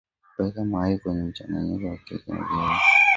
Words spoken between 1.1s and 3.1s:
mchanganyiko wa keki ya viazi lishe